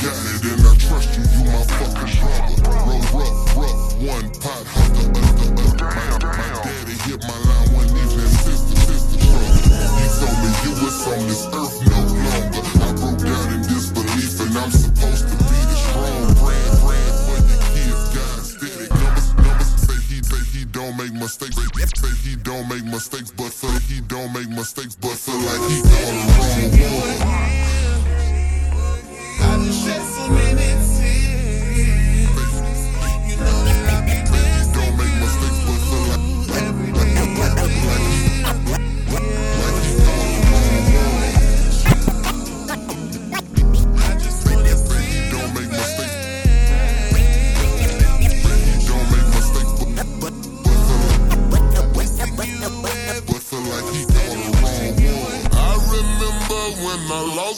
[0.00, 2.56] got it and I trust you, you my fucking brother.
[2.88, 6.24] Roll rough, rough, one pot, the other, other.
[6.24, 9.60] My, my daddy hit my line one evening, sister, sister trouble.
[10.00, 12.64] He told me you was on this earth no longer.
[12.80, 17.36] I broke down in disbelief and I'm supposed to be the strong brand, brand for
[17.44, 18.00] your kids.
[18.16, 18.88] God steady.
[18.88, 21.56] Numbers, numbers say he, say he don't make mistakes.
[22.00, 24.96] Say he don't make mistakes, but feel he don't make mistakes,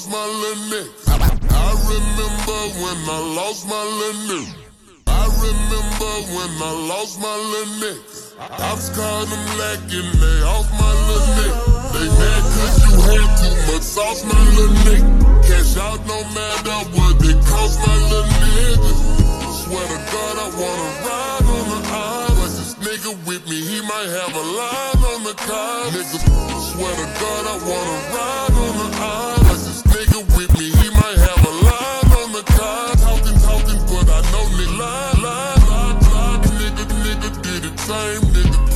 [0.02, 0.88] lost my little.
[1.06, 4.46] I remember when I lost my little.
[5.06, 8.02] I remember when I lost my little
[8.74, 11.54] was caught them lacking, they off my little.
[11.92, 15.06] They mad cause you had too much sauce, my little.
[15.42, 18.82] Cash out no matter what it cost, my nigga.
[19.62, 22.34] Swear to God, I wanna ride on the aisle.
[22.40, 25.84] But this nigga with me, he might have a line on the car.
[25.94, 26.18] Nigga,
[26.72, 28.51] swear to God, I wanna ride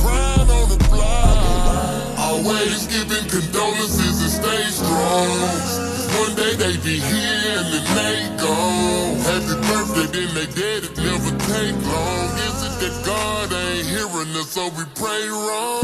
[0.01, 2.17] crying on the block.
[2.17, 5.87] Always giving condolences and stay strong.
[6.21, 9.17] One day they be here and then they gone.
[9.27, 12.29] Happy birthday, then they dead, it never take long.
[12.47, 15.83] Is it that God ain't hearing us, so we pray wrong?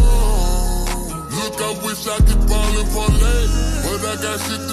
[1.38, 3.44] Look, I wish I could ball and parlay,
[3.84, 4.73] but I got shit to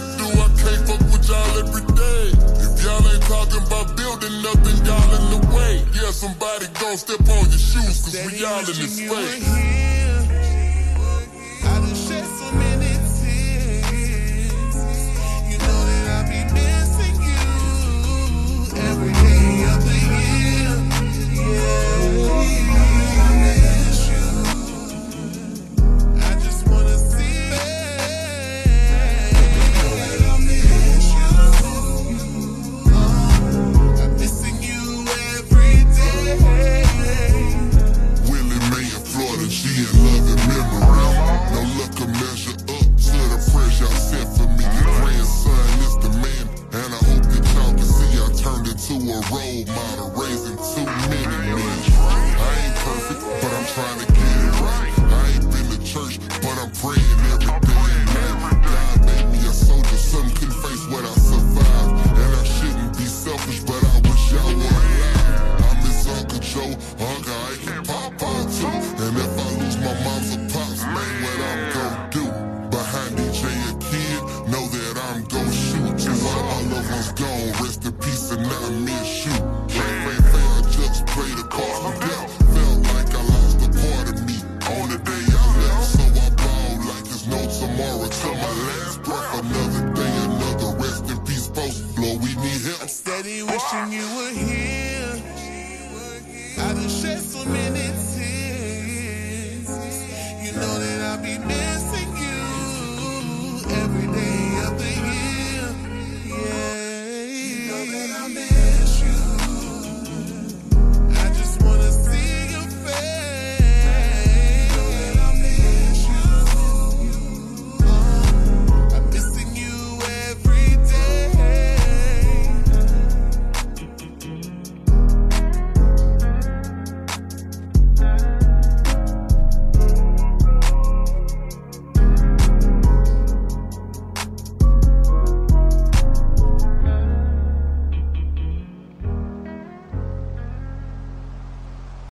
[6.12, 9.89] somebody gon' step on your shoes, cause we all in this space.
[48.88, 51.58] Into a role model, raising too many men.
[52.00, 54.09] I ain't perfect, but I'm trying to